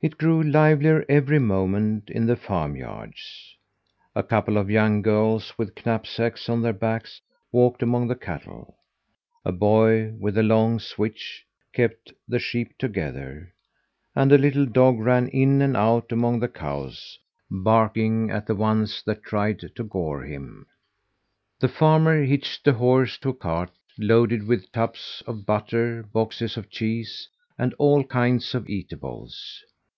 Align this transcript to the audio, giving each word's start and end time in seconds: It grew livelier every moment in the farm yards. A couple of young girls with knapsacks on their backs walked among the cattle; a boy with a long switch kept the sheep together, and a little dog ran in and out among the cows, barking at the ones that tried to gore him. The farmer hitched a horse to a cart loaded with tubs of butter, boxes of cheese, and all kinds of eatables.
It 0.00 0.18
grew 0.18 0.42
livelier 0.42 1.06
every 1.08 1.38
moment 1.38 2.10
in 2.10 2.26
the 2.26 2.36
farm 2.36 2.76
yards. 2.76 3.54
A 4.14 4.22
couple 4.22 4.58
of 4.58 4.68
young 4.68 5.00
girls 5.00 5.56
with 5.56 5.86
knapsacks 5.86 6.48
on 6.48 6.60
their 6.60 6.74
backs 6.74 7.22
walked 7.52 7.82
among 7.82 8.08
the 8.08 8.16
cattle; 8.16 8.76
a 9.46 9.52
boy 9.52 10.10
with 10.18 10.36
a 10.36 10.42
long 10.42 10.78
switch 10.78 11.46
kept 11.72 12.12
the 12.28 12.40
sheep 12.40 12.76
together, 12.76 13.54
and 14.14 14.30
a 14.30 14.36
little 14.36 14.66
dog 14.66 14.98
ran 14.98 15.28
in 15.28 15.62
and 15.62 15.74
out 15.76 16.12
among 16.12 16.40
the 16.40 16.48
cows, 16.48 17.18
barking 17.50 18.30
at 18.30 18.46
the 18.46 18.56
ones 18.56 19.02
that 19.06 19.22
tried 19.22 19.60
to 19.60 19.84
gore 19.84 20.24
him. 20.24 20.66
The 21.60 21.68
farmer 21.68 22.24
hitched 22.24 22.66
a 22.66 22.74
horse 22.74 23.16
to 23.18 23.30
a 23.30 23.34
cart 23.34 23.70
loaded 23.96 24.46
with 24.46 24.70
tubs 24.70 25.22
of 25.26 25.46
butter, 25.46 26.02
boxes 26.12 26.58
of 26.58 26.68
cheese, 26.68 27.30
and 27.56 27.72
all 27.78 28.04
kinds 28.04 28.54
of 28.54 28.68
eatables. 28.68 29.62